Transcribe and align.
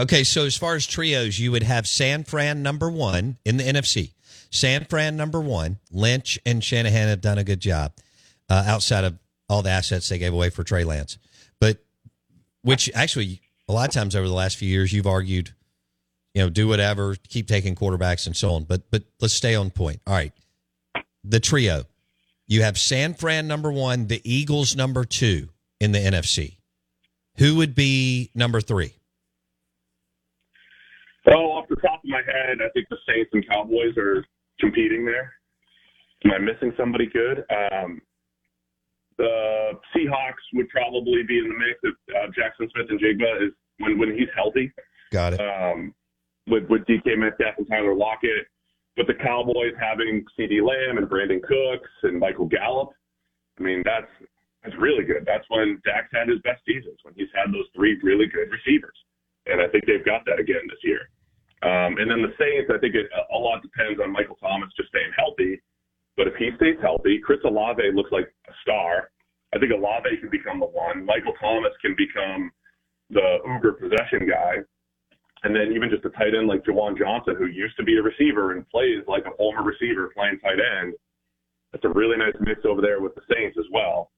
Okay, 0.00 0.24
so 0.24 0.46
as 0.46 0.56
far 0.56 0.76
as 0.76 0.86
trios, 0.86 1.38
you 1.38 1.52
would 1.52 1.62
have 1.62 1.86
San 1.86 2.24
Fran 2.24 2.62
number 2.62 2.90
one 2.90 3.36
in 3.44 3.58
the 3.58 3.64
NFC. 3.64 4.14
San 4.48 4.86
Fran 4.86 5.14
number 5.14 5.42
one. 5.42 5.78
Lynch 5.92 6.38
and 6.46 6.64
Shanahan 6.64 7.08
have 7.08 7.20
done 7.20 7.36
a 7.36 7.44
good 7.44 7.60
job 7.60 7.92
uh, 8.48 8.64
outside 8.66 9.04
of 9.04 9.18
all 9.50 9.60
the 9.60 9.68
assets 9.68 10.08
they 10.08 10.16
gave 10.16 10.32
away 10.32 10.48
for 10.48 10.64
Trey 10.64 10.84
Lance. 10.84 11.18
But 11.60 11.84
which 12.62 12.90
actually, 12.94 13.42
a 13.68 13.74
lot 13.74 13.88
of 13.88 13.94
times 13.94 14.16
over 14.16 14.26
the 14.26 14.32
last 14.32 14.56
few 14.56 14.70
years, 14.70 14.90
you've 14.90 15.06
argued, 15.06 15.52
you 16.32 16.40
know, 16.40 16.48
do 16.48 16.66
whatever, 16.66 17.14
keep 17.28 17.46
taking 17.46 17.74
quarterbacks 17.74 18.26
and 18.26 18.34
so 18.34 18.52
on. 18.52 18.64
But 18.64 18.90
but 18.90 19.02
let's 19.20 19.34
stay 19.34 19.54
on 19.54 19.68
point. 19.68 20.00
All 20.06 20.14
right, 20.14 20.32
the 21.22 21.40
trio. 21.40 21.84
You 22.46 22.62
have 22.62 22.78
San 22.78 23.12
Fran 23.12 23.46
number 23.46 23.70
one, 23.70 24.06
the 24.06 24.22
Eagles 24.24 24.74
number 24.74 25.04
two 25.04 25.50
in 25.78 25.92
the 25.92 25.98
NFC. 25.98 26.56
Who 27.36 27.56
would 27.56 27.74
be 27.74 28.30
number 28.34 28.62
three? 28.62 28.94
Oh, 31.28 31.52
off 31.52 31.68
the 31.68 31.76
top 31.76 32.00
of 32.02 32.08
my 32.08 32.22
head, 32.24 32.58
I 32.64 32.70
think 32.72 32.88
the 32.88 32.96
Saints 33.06 33.30
and 33.32 33.46
Cowboys 33.46 33.96
are 33.98 34.24
competing 34.58 35.04
there. 35.04 35.32
Am 36.24 36.32
I 36.32 36.38
missing 36.38 36.72
somebody 36.76 37.06
good? 37.06 37.44
Um, 37.50 38.00
the 39.18 39.72
Seahawks 39.94 40.44
would 40.54 40.68
probably 40.70 41.22
be 41.28 41.38
in 41.38 41.48
the 41.48 41.58
mix 41.58 41.78
if 41.82 41.94
uh, 42.16 42.28
Jaxon 42.32 42.70
Smith-Njigba 42.72 43.46
is 43.46 43.52
when 43.78 43.98
when 43.98 44.16
he's 44.16 44.28
healthy. 44.34 44.72
Got 45.12 45.34
it. 45.34 45.40
Um, 45.40 45.94
with 46.46 46.64
with 46.68 46.82
DK 46.86 47.18
Metcalf 47.18 47.54
and 47.58 47.68
Tyler 47.68 47.94
Lockett, 47.94 48.46
but 48.96 49.06
the 49.06 49.14
Cowboys 49.14 49.74
having 49.78 50.24
CeeDee 50.38 50.64
Lamb 50.64 50.98
and 50.98 51.08
Brandin 51.08 51.42
Cooks 51.42 51.90
and 52.02 52.18
Michael 52.18 52.46
Gallup. 52.46 52.90
I 53.58 53.62
mean, 53.62 53.82
that's 53.84 54.10
that's 54.62 54.76
really 54.78 55.04
good. 55.04 55.24
That's 55.26 55.44
when 55.48 55.80
Dak's 55.84 56.08
had 56.12 56.28
his 56.28 56.40
best 56.44 56.60
seasons 56.66 56.98
when 57.02 57.14
he's 57.14 57.32
had 57.34 57.52
those 57.52 57.68
three 57.74 57.98
really 58.02 58.26
good 58.26 58.48
receivers, 58.50 58.96
and 59.50 59.60
I 59.60 59.68
think 59.68 59.84
they've 59.86 60.04
got 60.04 60.24
that 60.26 60.38
again 60.38 60.62
this 60.68 60.80
year. 60.82 61.10
Um, 61.62 62.00
and 62.00 62.08
then 62.08 62.22
the 62.22 62.32
Saints, 62.40 62.72
I 62.72 62.78
think 62.78 62.94
it, 62.94 63.10
a 63.12 63.36
lot 63.36 63.60
depends 63.60 64.00
on 64.00 64.10
Michael 64.10 64.36
Thomas 64.40 64.72
just 64.76 64.88
staying 64.88 65.12
healthy. 65.12 65.60
But 66.16 66.28
if 66.28 66.34
he 66.36 66.50
stays 66.56 66.80
healthy, 66.80 67.20
Chris 67.20 67.40
Olave 67.44 67.82
looks 67.94 68.12
like 68.12 68.32
a 68.48 68.54
star. 68.62 69.10
I 69.54 69.58
think 69.58 69.72
Olave 69.72 70.08
can 70.20 70.30
become 70.30 70.60
the 70.60 70.66
one. 70.66 71.04
Michael 71.04 71.34
Thomas 71.40 71.72
can 71.82 71.94
become 71.96 72.50
the 73.10 73.38
uber 73.44 73.72
possession 73.72 74.28
guy. 74.28 74.62
And 75.42 75.56
then 75.56 75.72
even 75.72 75.90
just 75.90 76.04
a 76.04 76.10
tight 76.10 76.36
end 76.36 76.48
like 76.48 76.64
Juwan 76.64 76.96
Johnson, 76.96 77.36
who 77.36 77.46
used 77.46 77.76
to 77.76 77.84
be 77.84 77.96
a 77.96 78.02
receiver 78.02 78.52
and 78.52 78.68
plays 78.68 79.02
like 79.08 79.24
a 79.26 79.36
former 79.36 79.62
receiver 79.62 80.12
playing 80.14 80.38
tight 80.40 80.60
end. 80.60 80.94
That's 81.72 81.84
a 81.84 81.88
really 81.88 82.16
nice 82.16 82.36
mix 82.40 82.60
over 82.64 82.80
there 82.80 83.00
with 83.00 83.14
the 83.14 83.22
Saints 83.32 83.56
as 83.58 83.64
well. 83.72 84.10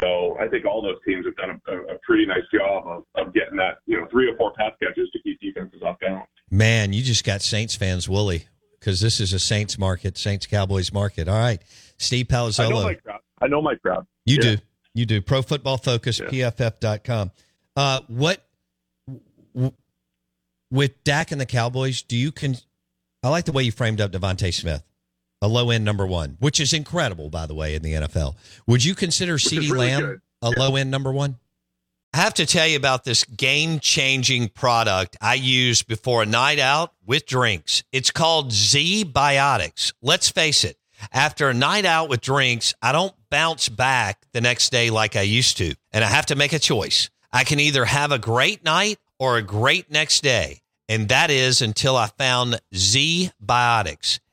So 0.00 0.36
I 0.40 0.48
think 0.48 0.64
all 0.64 0.80
those 0.82 0.96
teams 1.06 1.26
have 1.26 1.36
done 1.36 1.60
a, 1.68 1.94
a 1.94 1.98
pretty 2.06 2.24
nice 2.26 2.44
job 2.52 2.84
of, 2.86 3.04
of 3.14 3.34
getting 3.34 3.56
that, 3.58 3.78
you 3.86 4.00
know, 4.00 4.06
three 4.10 4.30
or 4.30 4.36
four 4.36 4.52
pass 4.54 4.72
catches 4.82 5.10
to 5.10 5.18
keep 5.22 5.40
defenses 5.40 5.82
off 5.82 5.98
balance. 6.00 6.28
Man, 6.50 6.92
you 6.92 7.02
just 7.02 7.24
got 7.24 7.42
Saints 7.42 7.74
fans 7.74 8.08
woolly 8.08 8.46
because 8.80 9.00
this 9.00 9.20
is 9.20 9.32
a 9.32 9.38
Saints 9.38 9.78
market, 9.78 10.16
Saints 10.16 10.46
Cowboys 10.46 10.92
market. 10.92 11.28
All 11.28 11.38
right, 11.38 11.60
Steve 11.98 12.26
I 12.30 12.34
know 12.34 12.46
Palazzolo, 12.48 12.82
my 12.84 12.94
crowd. 12.94 13.20
I 13.40 13.46
know 13.48 13.60
my 13.62 13.74
crowd. 13.76 14.06
you 14.24 14.36
Yeah. 14.36 14.40
do, 14.42 14.56
you 14.94 15.06
do. 15.06 15.20
Pro 15.20 15.42
Football 15.42 15.76
Focus, 15.78 16.20
Yeah. 16.20 16.50
PFF.com. 16.50 17.30
Uh, 17.76 18.00
what 18.08 18.44
w- 19.54 19.72
with 20.70 21.02
Dak 21.04 21.32
and 21.32 21.40
the 21.40 21.46
Cowboys? 21.46 22.02
Do 22.02 22.16
you 22.16 22.32
can? 22.32 22.56
I 23.22 23.28
like 23.28 23.44
the 23.44 23.52
way 23.52 23.62
you 23.62 23.72
framed 23.72 24.00
up 24.00 24.10
DeVonta 24.12 24.52
Smith, 24.52 24.82
a 25.42 25.48
low 25.48 25.70
end 25.70 25.84
number 25.84 26.06
one, 26.06 26.36
which 26.38 26.60
is 26.60 26.72
incredible, 26.72 27.28
by 27.28 27.44
the 27.46 27.54
way, 27.54 27.74
in 27.74 27.82
the 27.82 27.92
NFL. 27.92 28.36
Would 28.66 28.84
you 28.84 28.94
consider 28.94 29.34
is 29.34 29.44
CeeDee 29.44 29.70
really 29.70 29.88
Lamb 29.88 30.00
good. 30.00 30.20
a 30.40 30.50
low 30.50 30.76
end 30.76 30.90
number 30.90 31.12
one? 31.12 31.36
I 32.14 32.18
have 32.18 32.34
to 32.34 32.46
tell 32.46 32.66
you 32.66 32.76
about 32.76 33.04
this 33.04 33.24
game 33.24 33.80
changing 33.80 34.50
product 34.50 35.16
I 35.20 35.34
use 35.34 35.82
before 35.82 36.22
a 36.22 36.26
night 36.26 36.58
out 36.58 36.92
with 37.04 37.26
drinks. 37.26 37.82
It's 37.90 38.10
called 38.10 38.50
ZBiotics. 38.50 39.94
Let's 40.02 40.28
face 40.28 40.62
it, 40.64 40.76
after 41.10 41.48
a 41.48 41.54
night 41.54 41.86
out 41.86 42.08
with 42.08 42.20
drinks, 42.20 42.74
I 42.82 42.92
don't 42.92 43.14
bounce 43.30 43.68
back 43.68 44.26
the 44.32 44.42
next 44.42 44.70
day 44.70 44.90
like 44.90 45.16
I 45.16 45.22
used 45.22 45.56
to. 45.56 45.74
And 45.90 46.04
I 46.04 46.08
have 46.08 46.26
to 46.26 46.36
make 46.36 46.52
a 46.52 46.58
choice. 46.58 47.10
I 47.32 47.44
can 47.44 47.58
either 47.58 47.86
have 47.86 48.12
a 48.12 48.18
great 48.18 48.62
night 48.62 48.98
or 49.18 49.38
a 49.38 49.42
great 49.42 49.90
next 49.90 50.22
day. 50.22 50.60
And 50.88 51.08
that 51.08 51.30
is 51.30 51.62
until 51.62 51.96
I 51.96 52.08
found 52.08 52.60
Z 52.74 53.30
Biotics. 53.42 54.20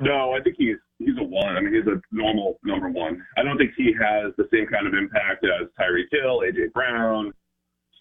No, 0.00 0.32
I 0.32 0.40
think 0.40 0.56
he's 0.58 0.76
he's 0.98 1.16
a 1.18 1.22
one. 1.22 1.56
I 1.56 1.60
mean, 1.60 1.74
he's 1.74 1.86
a 1.86 2.00
normal 2.10 2.58
number 2.64 2.88
one. 2.88 3.22
I 3.36 3.42
don't 3.42 3.58
think 3.58 3.72
he 3.76 3.92
has 4.00 4.32
the 4.38 4.48
same 4.50 4.66
kind 4.66 4.86
of 4.86 4.94
impact 4.94 5.44
as 5.44 5.68
Tyreek 5.78 6.08
Hill, 6.10 6.40
AJ 6.40 6.72
Brown, 6.72 7.32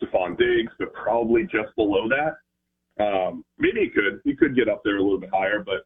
Stefon 0.01 0.38
Diggs, 0.38 0.72
but 0.80 0.94
probably 0.94 1.44
just 1.44 1.75
below 1.75 2.07
that. 2.07 2.38
Um, 3.04 3.44
maybe 3.57 3.81
he 3.81 3.90
could 3.90 4.22
he 4.24 4.36
could 4.36 4.56
get 4.56 4.69
up 4.69 4.81
there 4.84 4.98
a 4.98 5.04
little 5.04 5.19
bit 5.19 5.30
higher, 5.31 5.62
but 5.63 5.84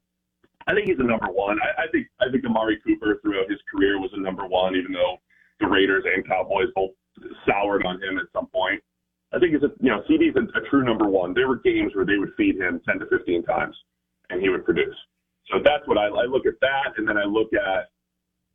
I 0.67 0.73
think 0.73 0.87
he's 0.87 0.99
a 0.99 1.03
number 1.03 1.31
one. 1.31 1.57
I, 1.61 1.83
I 1.83 1.87
think 1.91 2.07
I 2.21 2.29
think 2.31 2.45
Amari 2.45 2.79
Cooper 2.85 3.19
throughout 3.21 3.49
his 3.49 3.59
career 3.73 3.99
was 3.99 4.11
a 4.13 4.21
number 4.21 4.45
one, 4.45 4.75
even 4.75 4.91
though 4.91 5.17
the 5.59 5.67
Raiders 5.67 6.03
and 6.05 6.27
Cowboys 6.27 6.69
both 6.75 6.91
soured 7.45 7.85
on 7.85 8.01
him 8.01 8.17
at 8.17 8.25
some 8.33 8.47
point. 8.47 8.81
I 9.33 9.39
think 9.39 9.53
he's 9.53 9.63
a 9.63 9.71
you 9.79 9.89
know 9.89 10.03
CeeDee's 10.09 10.35
a, 10.35 10.45
a 10.59 10.69
true 10.69 10.83
number 10.83 11.07
one. 11.07 11.33
There 11.33 11.47
were 11.47 11.57
games 11.57 11.93
where 11.95 12.05
they 12.05 12.17
would 12.17 12.33
feed 12.37 12.57
him 12.57 12.81
ten 12.87 12.99
to 12.99 13.05
fifteen 13.07 13.43
times, 13.43 13.75
and 14.29 14.41
he 14.41 14.49
would 14.49 14.63
produce. 14.63 14.95
So 15.51 15.59
that's 15.63 15.87
what 15.87 15.97
I, 15.97 16.07
I 16.07 16.25
look 16.25 16.45
at 16.45 16.59
that, 16.61 16.93
and 16.97 17.07
then 17.07 17.17
I 17.17 17.25
look 17.25 17.51
at 17.53 17.89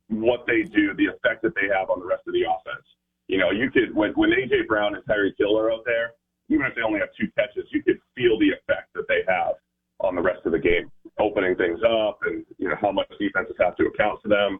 what 0.09 0.45
they 0.47 0.63
do, 0.63 0.93
the 0.95 1.05
effect 1.05 1.43
that 1.43 1.53
they 1.55 1.67
have 1.73 1.89
on 1.89 1.99
the 1.99 2.05
rest 2.05 2.23
of 2.27 2.33
the 2.33 2.43
offense. 2.43 2.85
You 3.27 3.37
know, 3.37 3.51
you 3.51 3.69
could 3.69 3.93
when 3.93 4.11
when 4.13 4.31
AJ 4.31 4.67
Brown 4.67 4.95
and 4.95 5.03
Tyreek 5.05 5.37
Hill 5.37 5.57
are 5.57 5.71
out 5.71 5.83
there, 5.85 6.13
even 6.49 6.65
if 6.65 6.73
they 6.75 6.81
only 6.81 6.99
have 6.99 7.09
two 7.19 7.27
catches, 7.37 7.69
you 7.71 7.83
could 7.83 7.99
feel 8.15 8.39
the 8.39 8.49
effect 8.49 8.89
that 8.95 9.07
they 9.07 9.21
have 9.27 9.53
on 10.01 10.15
the 10.15 10.21
rest 10.21 10.45
of 10.45 10.51
the 10.51 10.59
game, 10.59 10.89
opening 11.19 11.55
things 11.55 11.79
up, 11.83 12.19
and 12.25 12.43
you 12.57 12.67
know 12.69 12.75
how 12.81 12.91
much 12.91 13.07
defenses 13.19 13.55
have 13.59 13.75
to 13.77 13.85
account 13.85 14.19
for 14.21 14.29
them. 14.29 14.57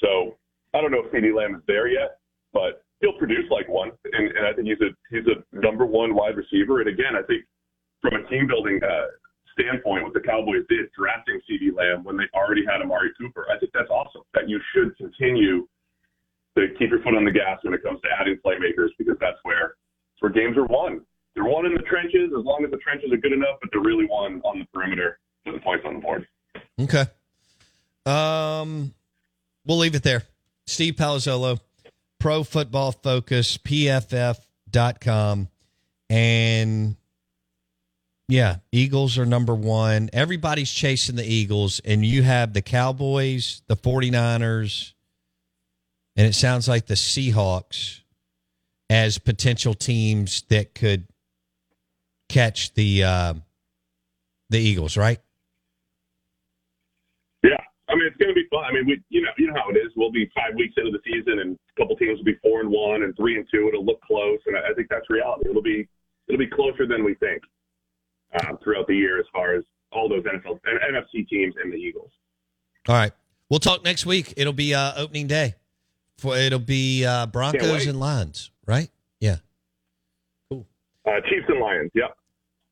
So 0.00 0.36
I 0.74 0.80
don't 0.80 0.90
know 0.90 1.04
if 1.04 1.12
CeeDee 1.12 1.34
Lamb 1.34 1.54
is 1.54 1.62
there 1.68 1.86
yet, 1.86 2.18
but 2.52 2.82
he'll 3.00 3.18
produce 3.18 3.48
like 3.50 3.68
one, 3.68 3.92
and, 4.12 4.28
and 4.36 4.46
I 4.46 4.52
think 4.52 4.66
he's 4.66 4.80
a 4.80 4.90
he's 5.14 5.26
a 5.26 5.44
number 5.56 5.86
one 5.86 6.14
wide 6.14 6.36
receiver. 6.36 6.80
And 6.80 6.88
again, 6.88 7.14
I 7.14 7.22
think 7.22 7.44
from 8.00 8.14
a 8.14 8.28
team 8.28 8.46
building 8.46 8.80
uh, 8.82 9.06
standpoint, 9.60 10.04
what 10.04 10.14
the 10.14 10.20
Cowboys 10.20 10.64
did 10.68 10.88
drafting 10.96 11.40
CeeDee 11.44 11.76
Lamb 11.76 12.04
when 12.04 12.16
they 12.16 12.24
already 12.34 12.64
had 12.64 12.80
Amari 12.80 13.10
Cooper, 13.20 13.46
I 13.52 13.58
think 13.58 13.72
that's 13.72 13.90
awesome. 13.90 14.22
That 14.32 14.48
you 14.48 14.60
should 14.72 14.96
continue 14.96 15.68
to 16.56 16.68
keep 16.78 16.90
your 16.90 17.02
foot 17.02 17.14
on 17.14 17.24
the 17.24 17.30
gas 17.30 17.58
when 17.62 17.74
it 17.74 17.82
comes 17.82 18.00
to 18.02 18.08
adding 18.18 18.38
playmakers 18.44 18.88
because 18.98 19.16
that's 19.20 19.38
where 19.42 19.76
where 20.20 20.32
games 20.32 20.56
are 20.56 20.66
won. 20.66 21.00
They're 21.34 21.44
won 21.44 21.64
in 21.64 21.72
the 21.72 21.82
trenches 21.82 22.30
as 22.36 22.44
long 22.44 22.64
as 22.64 22.70
the 22.70 22.76
trenches 22.78 23.12
are 23.12 23.16
good 23.16 23.32
enough, 23.32 23.56
but 23.60 23.70
they're 23.72 23.80
really 23.80 24.06
won 24.06 24.40
on 24.44 24.58
the 24.58 24.66
perimeter, 24.74 25.18
for 25.44 25.52
the 25.52 25.60
points 25.60 25.84
on 25.86 25.94
the 25.94 26.00
board. 26.00 26.26
Okay. 26.78 27.04
Um, 28.04 28.92
we'll 29.64 29.78
leave 29.78 29.94
it 29.94 30.02
there. 30.02 30.24
Steve 30.66 30.94
Palazzolo, 30.94 31.60
Pro 32.18 32.44
Football 32.44 32.92
Focus, 32.92 33.56
PFF.com. 33.58 35.48
And 36.10 36.96
yeah, 38.30 38.56
Eagles 38.70 39.18
are 39.18 39.26
number 39.26 39.54
one. 39.54 40.08
Everybody's 40.12 40.70
chasing 40.70 41.16
the 41.16 41.24
Eagles, 41.24 41.80
and 41.84 42.06
you 42.06 42.22
have 42.22 42.52
the 42.52 42.62
Cowboys, 42.62 43.62
the 43.66 43.76
49ers, 43.76 44.92
and 46.16 46.26
it 46.26 46.34
sounds 46.34 46.68
like 46.68 46.86
the 46.86 46.94
Seahawks 46.94 48.00
as 48.88 49.18
potential 49.18 49.74
teams 49.74 50.42
that 50.48 50.74
could 50.74 51.06
catch 52.28 52.72
the 52.74 53.02
uh, 53.02 53.34
the 54.48 54.58
Eagles, 54.58 54.96
right? 54.96 55.18
Yeah, 57.42 57.56
I 57.88 57.94
mean 57.94 58.06
it's 58.06 58.16
going 58.16 58.28
to 58.28 58.34
be 58.34 58.46
fun. 58.48 58.64
I 58.64 58.72
mean, 58.72 58.86
we 58.86 59.02
you 59.08 59.22
know 59.22 59.30
you 59.38 59.48
know 59.48 59.54
how 59.54 59.70
it 59.70 59.76
is. 59.76 59.90
We'll 59.96 60.12
be 60.12 60.30
five 60.36 60.54
weeks 60.54 60.74
into 60.76 60.92
the 60.92 61.00
season, 61.04 61.40
and 61.40 61.56
a 61.56 61.80
couple 61.80 61.96
teams 61.96 62.18
will 62.18 62.24
be 62.24 62.38
four 62.42 62.60
and 62.60 62.70
one 62.70 63.02
and 63.02 63.16
three 63.16 63.36
and 63.36 63.46
two. 63.52 63.68
It'll 63.68 63.84
look 63.84 64.00
close, 64.02 64.38
and 64.46 64.56
I 64.56 64.70
I 64.70 64.74
think 64.74 64.88
that's 64.88 65.10
reality. 65.10 65.50
It'll 65.50 65.62
be 65.62 65.88
it'll 66.28 66.38
be 66.38 66.46
closer 66.46 66.86
than 66.86 67.02
we 67.02 67.14
think 67.14 67.42
uh, 68.34 68.56
throughout 68.62 68.86
the 68.86 68.94
year 68.96 69.18
as 69.18 69.26
far 69.32 69.54
as 69.54 69.64
all 69.92 70.08
those 70.08 70.22
NFL 70.24 70.60
and 70.64 70.96
NFC 70.96 71.28
teams 71.28 71.54
and 71.62 71.72
the 71.72 71.76
Eagles. 71.76 72.10
All 72.88 72.94
right. 72.94 73.12
We'll 73.48 73.60
talk 73.60 73.84
next 73.84 74.06
week. 74.06 74.34
It'll 74.36 74.52
be 74.52 74.74
uh, 74.74 74.92
opening 74.96 75.26
day. 75.26 75.54
For 76.18 76.36
it'll 76.36 76.58
be 76.58 77.04
uh, 77.04 77.26
Broncos 77.26 77.86
and 77.86 77.98
Lions, 77.98 78.50
right? 78.66 78.90
Yeah, 79.20 79.36
Cool. 80.50 80.66
Uh, 81.06 81.12
Chiefs 81.28 81.46
and 81.48 81.60
Lions. 81.60 81.90
Yep. 81.94 82.14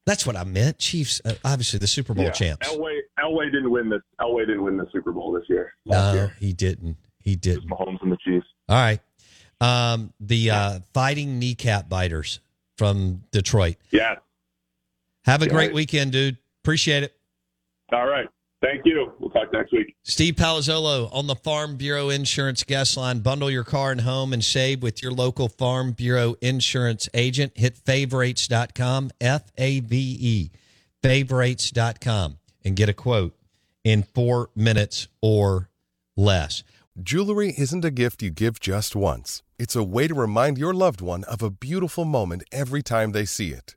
that's 0.05 0.26
what 0.26 0.37
I 0.37 0.44
meant. 0.44 0.78
Chiefs, 0.78 1.22
uh, 1.25 1.32
obviously 1.44 1.78
the 1.78 1.87
Super 1.87 2.12
Bowl 2.12 2.26
yeah. 2.26 2.31
champs. 2.31 2.69
Elway 2.69 2.99
Elway 3.19 3.46
didn't 3.50 3.70
win 3.70 3.88
this. 3.88 4.02
Elway 4.20 4.46
didn't 4.46 4.64
win 4.64 4.76
the 4.76 4.87
Super 4.93 5.12
Bowl 5.12 5.32
this 5.32 5.44
year. 5.49 5.72
No, 5.87 6.12
year. 6.12 6.37
he 6.38 6.52
didn't. 6.52 6.99
He 7.22 7.37
didn't. 7.37 7.69
Mahomes 7.70 8.02
and 8.02 8.12
the 8.12 8.19
Chiefs. 8.25 8.46
All 8.69 8.76
right. 8.76 9.00
Um, 9.60 10.12
the 10.20 10.50
uh, 10.50 10.81
fighting 10.94 11.38
kneecap 11.38 11.88
biters 11.88 12.40
from 12.76 13.25
Detroit. 13.32 13.76
Yeah. 13.90 14.16
Have 15.29 15.43
a 15.43 15.45
Yeah. 15.45 15.53
great 15.53 15.75
weekend, 15.75 16.13
dude. 16.13 16.39
Appreciate 16.65 17.03
it. 17.03 17.15
All 17.93 18.07
right. 18.07 18.27
Thank 18.63 18.87
you. 18.87 19.13
We'll 19.21 19.31
talk 19.31 19.53
next 19.53 19.73
week. 19.73 19.95
Steve 20.03 20.35
Palazzolo 20.35 21.09
on 21.15 21.27
the 21.27 21.37
Farm 21.37 21.77
Bureau 21.77 22.09
Insurance 22.09 22.65
Guest 22.65 22.97
Line. 22.97 23.21
Bundle 23.21 23.51
your 23.51 23.63
car 23.63 23.93
and 23.93 24.01
home 24.01 24.33
and 24.33 24.43
save 24.43 24.83
with 24.83 25.03
your 25.03 25.13
local 25.13 25.49
Farm 25.49 25.93
Bureau 25.93 26.35
Insurance 26.41 27.11
agent. 27.13 27.53
Hit 27.57 27.77
favorites.com, 27.77 29.11
F 29.21 29.53
A 29.59 29.81
V 29.81 30.17
E, 30.19 30.51
favorites.com, 31.03 32.39
and 32.65 32.75
get 32.75 32.89
a 32.89 32.95
quote 32.95 33.37
in 33.85 34.03
four 34.03 34.51
minutes 34.57 35.09
or 35.21 35.69
less. 36.17 36.65
Jewelry 37.01 37.55
isn't 37.56 37.85
a 37.85 37.91
gift 37.91 38.23
you 38.23 38.31
give 38.31 38.58
just 38.61 38.97
once. 38.97 39.43
It's 39.58 39.77
a 39.77 39.85
way 39.85 40.08
to 40.08 40.15
remind 40.15 40.56
your 40.58 40.73
loved 40.75 41.01
one 41.01 41.23
of 41.25 41.43
a 41.43 41.51
beautiful 41.51 42.05
moment 42.05 42.43
every 42.51 42.82
time 42.82 43.13
they 43.13 43.25
see 43.27 43.51
it. 43.51 43.77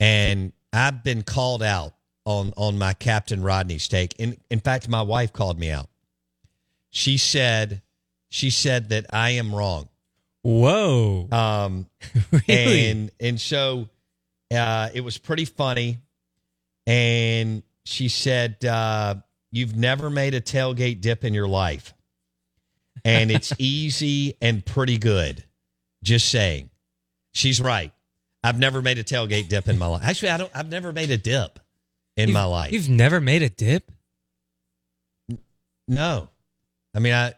and 0.00 0.52
I've 0.72 1.04
been 1.04 1.22
called 1.22 1.62
out 1.62 1.94
on 2.24 2.52
on 2.56 2.78
my 2.78 2.94
Captain 2.94 3.42
Rodney 3.42 3.78
steak. 3.78 4.14
In 4.18 4.36
in 4.50 4.58
fact, 4.60 4.88
my 4.88 5.02
wife 5.02 5.32
called 5.32 5.58
me 5.60 5.70
out. 5.70 5.88
She 6.90 7.18
said 7.18 7.82
she 8.30 8.50
said 8.50 8.88
that 8.88 9.06
I 9.12 9.30
am 9.30 9.54
wrong. 9.54 9.88
Whoa. 10.42 11.28
Um, 11.30 11.86
Really? 12.48 12.88
and 12.88 13.10
and 13.20 13.40
so 13.40 13.88
uh, 14.52 14.88
it 14.94 15.02
was 15.02 15.18
pretty 15.18 15.44
funny. 15.44 15.98
And 16.86 17.62
she 17.84 18.08
said, 18.08 18.64
uh, 18.64 19.16
"You've 19.52 19.76
never 19.76 20.10
made 20.10 20.34
a 20.34 20.40
tailgate 20.40 21.00
dip 21.00 21.24
in 21.24 21.34
your 21.34 21.46
life, 21.46 21.92
and 23.04 23.30
it's 23.30 23.52
easy 23.58 24.36
and 24.40 24.64
pretty 24.64 24.98
good." 24.98 25.44
Just 26.02 26.30
saying, 26.30 26.70
she's 27.32 27.60
right. 27.60 27.92
I've 28.42 28.58
never 28.58 28.80
made 28.82 28.98
a 28.98 29.04
tailgate 29.04 29.48
dip 29.48 29.68
in 29.68 29.78
my 29.78 29.86
life. 29.86 30.02
Actually, 30.04 30.30
I 30.30 30.36
don't. 30.38 30.50
I've 30.54 30.68
never 30.70 30.92
made 30.92 31.10
a 31.10 31.18
dip 31.18 31.58
in 32.16 32.28
You've- 32.28 32.32
my 32.34 32.44
life. 32.44 32.72
You've 32.72 32.88
never 32.88 33.20
made 33.20 33.42
a 33.42 33.50
dip? 33.50 33.90
No, 35.88 36.28
I 36.94 36.98
mean 37.00 37.12
I. 37.12 37.34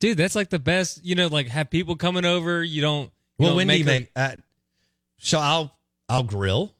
Dude, 0.00 0.18
that's 0.18 0.34
like 0.34 0.50
the 0.50 0.58
best. 0.58 1.04
You 1.04 1.14
know, 1.14 1.26
like 1.28 1.48
have 1.48 1.70
people 1.70 1.96
coming 1.96 2.24
over. 2.24 2.62
You 2.62 2.82
don't. 2.82 3.04
You 3.04 3.10
Well, 3.38 3.48
don't 3.50 3.56
Wendy 3.56 3.82
make 3.82 3.84
her- 3.84 4.00
make. 4.00 4.10
Uh, 4.14 4.36
so 5.18 5.38
I'll 5.38 5.76
I'll 6.08 6.22
grill. 6.22 6.74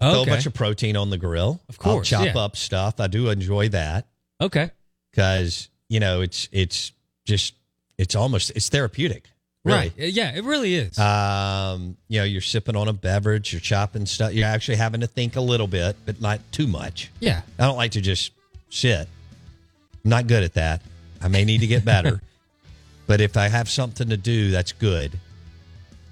Okay. 0.00 0.10
Throw 0.12 0.22
a 0.22 0.26
bunch 0.26 0.46
of 0.46 0.54
protein 0.54 0.96
on 0.96 1.10
the 1.10 1.18
grill. 1.18 1.60
Of 1.68 1.78
course, 1.78 2.12
I'll 2.12 2.24
chop 2.24 2.34
yeah. 2.34 2.40
up 2.40 2.56
stuff. 2.56 2.98
I 3.00 3.06
do 3.06 3.30
enjoy 3.30 3.68
that 3.70 4.08
Okay. 4.40 4.70
because 5.10 5.68
you 5.88 6.00
know 6.00 6.20
it's 6.22 6.48
it's 6.52 6.92
just 7.24 7.54
it's 7.98 8.14
almost 8.14 8.50
it's 8.54 8.68
therapeutic. 8.68 9.28
Really. 9.64 9.78
Right. 9.78 9.92
Yeah, 9.96 10.34
it 10.34 10.42
really 10.42 10.74
is. 10.74 10.98
Um, 10.98 11.96
you 12.08 12.18
know, 12.18 12.24
you're 12.24 12.40
sipping 12.40 12.74
on 12.74 12.88
a 12.88 12.92
beverage, 12.92 13.52
you're 13.52 13.60
chopping 13.60 14.06
stuff. 14.06 14.32
You're 14.32 14.48
actually 14.48 14.76
having 14.76 15.02
to 15.02 15.06
think 15.06 15.36
a 15.36 15.40
little 15.40 15.68
bit, 15.68 15.94
but 16.04 16.20
not 16.20 16.40
too 16.50 16.66
much. 16.66 17.10
yeah. 17.20 17.42
I 17.58 17.66
don't 17.66 17.76
like 17.76 17.92
to 17.92 18.00
just 18.00 18.32
sit. 18.70 19.06
I'm 20.04 20.10
not 20.10 20.26
good 20.26 20.42
at 20.42 20.54
that. 20.54 20.82
I 21.20 21.28
may 21.28 21.44
need 21.44 21.60
to 21.60 21.68
get 21.68 21.84
better. 21.84 22.20
but 23.06 23.20
if 23.20 23.36
I 23.36 23.46
have 23.46 23.70
something 23.70 24.08
to 24.08 24.16
do, 24.16 24.50
that's 24.50 24.72
good. 24.72 25.12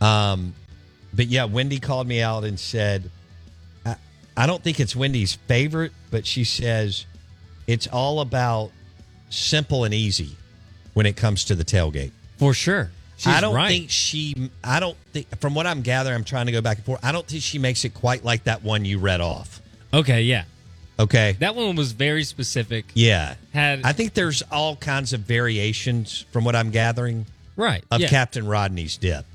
Um, 0.00 0.54
but 1.12 1.26
yeah, 1.26 1.44
Wendy 1.44 1.80
called 1.80 2.06
me 2.06 2.22
out 2.22 2.44
and 2.44 2.58
said, 2.58 3.10
I, 3.84 3.96
I 4.36 4.46
don't 4.46 4.62
think 4.62 4.78
it's 4.78 4.94
Wendy's 4.94 5.34
favorite, 5.34 5.92
but 6.12 6.24
she 6.24 6.44
says 6.44 7.04
it's 7.66 7.88
all 7.88 8.20
about 8.20 8.70
simple 9.28 9.84
and 9.84 9.92
easy 9.92 10.36
when 10.94 11.06
it 11.06 11.16
comes 11.16 11.44
to 11.46 11.56
the 11.56 11.64
tailgate. 11.64 12.12
For 12.36 12.54
sure. 12.54 12.92
She's 13.20 13.26
I 13.26 13.42
don't 13.42 13.54
right. 13.54 13.68
think 13.68 13.90
she. 13.90 14.50
I 14.64 14.80
don't 14.80 14.96
think. 15.12 15.38
From 15.40 15.54
what 15.54 15.66
I'm 15.66 15.82
gathering, 15.82 16.16
I'm 16.16 16.24
trying 16.24 16.46
to 16.46 16.52
go 16.52 16.62
back 16.62 16.78
and 16.78 16.86
forth. 16.86 17.04
I 17.04 17.12
don't 17.12 17.26
think 17.26 17.42
she 17.42 17.58
makes 17.58 17.84
it 17.84 17.92
quite 17.92 18.24
like 18.24 18.44
that 18.44 18.62
one 18.62 18.86
you 18.86 18.98
read 18.98 19.20
off. 19.20 19.60
Okay. 19.92 20.22
Yeah. 20.22 20.44
Okay. 20.98 21.36
That 21.38 21.54
one 21.54 21.76
was 21.76 21.92
very 21.92 22.24
specific. 22.24 22.86
Yeah. 22.94 23.34
Had 23.52 23.82
I 23.84 23.92
think 23.92 24.14
there's 24.14 24.40
all 24.50 24.74
kinds 24.74 25.12
of 25.12 25.20
variations 25.20 26.24
from 26.32 26.44
what 26.44 26.56
I'm 26.56 26.70
gathering 26.70 27.26
right. 27.56 27.84
of 27.90 28.00
yeah. 28.00 28.08
Captain 28.08 28.46
Rodney's 28.46 28.96
dip. 28.96 29.26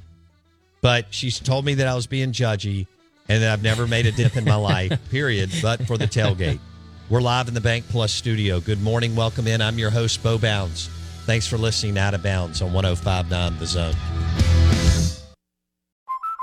But 0.81 1.05
she's 1.11 1.39
told 1.39 1.63
me 1.63 1.75
that 1.75 1.85
I 1.85 1.93
was 1.93 2.07
being 2.07 2.31
judgy 2.31 2.87
and 3.29 3.43
that 3.43 3.53
I've 3.53 3.61
never 3.61 3.85
made 3.85 4.07
a 4.07 4.11
dip 4.11 4.35
in 4.35 4.45
my 4.45 4.55
life, 4.55 4.99
period, 5.11 5.51
but 5.61 5.85
for 5.85 5.95
the 5.95 6.07
tailgate. 6.07 6.59
We're 7.07 7.21
live 7.21 7.47
in 7.47 7.53
the 7.53 7.61
Bank 7.61 7.85
Plus 7.89 8.11
studio. 8.11 8.59
Good 8.59 8.81
morning. 8.81 9.15
Welcome 9.15 9.45
in. 9.45 9.61
I'm 9.61 9.77
your 9.77 9.91
host, 9.91 10.23
Bo 10.23 10.39
Bounds. 10.39 10.89
Thanks 11.25 11.47
for 11.47 11.57
listening 11.57 11.95
to 11.95 12.01
Out 12.01 12.13
of 12.13 12.21
Bounds 12.21 12.61
on 12.61 12.71
1059 12.71 13.57
The 13.57 13.65
Zone. 13.65 13.95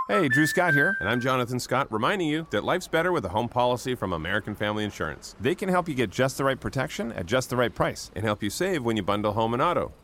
Hey, 0.08 0.28
Drew 0.28 0.44
Scott 0.48 0.74
here, 0.74 0.96
and 0.98 1.08
I'm 1.08 1.20
Jonathan 1.20 1.60
Scott, 1.60 1.86
reminding 1.92 2.26
you 2.26 2.48
that 2.50 2.64
life's 2.64 2.88
better 2.88 3.12
with 3.12 3.24
a 3.24 3.28
home 3.28 3.48
policy 3.48 3.94
from 3.94 4.12
American 4.12 4.56
Family 4.56 4.82
Insurance. 4.82 5.36
They 5.40 5.54
can 5.54 5.68
help 5.68 5.88
you 5.88 5.94
get 5.94 6.10
just 6.10 6.36
the 6.36 6.42
right 6.42 6.58
protection 6.58 7.12
at 7.12 7.26
just 7.26 7.48
the 7.48 7.56
right 7.56 7.72
price 7.72 8.10
and 8.16 8.24
help 8.24 8.42
you 8.42 8.50
save 8.50 8.84
when 8.84 8.96
you 8.96 9.04
bundle 9.04 9.34
home 9.34 9.54
and 9.54 9.62
auto. 9.62 9.92